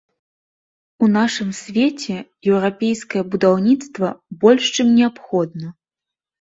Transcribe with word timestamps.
У 1.03 1.09
нашым 1.17 1.49
свеце 1.57 2.15
еўрапейскае 2.51 3.23
будаўніцтва 3.37 4.13
больш 4.47 4.63
чым 4.77 4.87
неабходна. 4.99 5.67